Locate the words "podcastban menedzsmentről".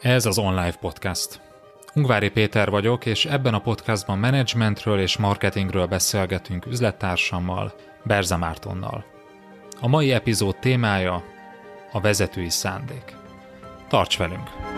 3.60-5.00